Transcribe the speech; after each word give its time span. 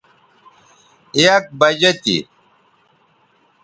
یک 1.23 1.43
بجہ 1.59 1.91
تھی 2.01 2.17